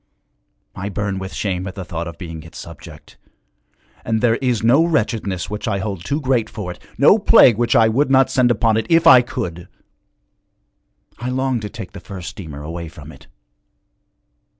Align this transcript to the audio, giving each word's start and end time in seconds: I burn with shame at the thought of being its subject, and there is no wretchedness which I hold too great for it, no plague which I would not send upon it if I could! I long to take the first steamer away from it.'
I 0.73 0.89
burn 0.89 1.19
with 1.19 1.31
shame 1.31 1.67
at 1.67 1.75
the 1.75 1.85
thought 1.85 2.07
of 2.07 2.17
being 2.17 2.41
its 2.41 2.57
subject, 2.57 3.17
and 4.03 4.19
there 4.19 4.37
is 4.37 4.63
no 4.63 4.83
wretchedness 4.83 5.47
which 5.47 5.67
I 5.67 5.77
hold 5.77 6.03
too 6.03 6.19
great 6.19 6.49
for 6.49 6.71
it, 6.71 6.81
no 6.97 7.19
plague 7.19 7.55
which 7.59 7.75
I 7.75 7.87
would 7.87 8.09
not 8.09 8.31
send 8.31 8.49
upon 8.49 8.77
it 8.77 8.87
if 8.89 9.05
I 9.05 9.21
could! 9.21 9.67
I 11.19 11.29
long 11.29 11.59
to 11.59 11.69
take 11.69 11.91
the 11.91 11.99
first 11.99 12.31
steamer 12.31 12.63
away 12.63 12.87
from 12.87 13.11
it.' 13.11 13.27